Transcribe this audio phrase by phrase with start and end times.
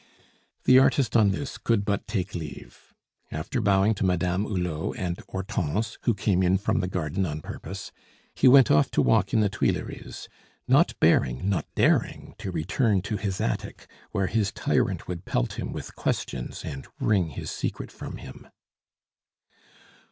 [0.63, 2.95] The artist on this could but take leave.
[3.31, 7.91] After bowing to Madame Hulot and Hortense, who came in from the garden on purpose,
[8.33, 10.27] he went off to walk in the Tuileries,
[10.67, 15.71] not bearing not daring to return to his attic, where his tyrant would pelt him
[15.71, 18.47] with questions and wring his secret from him.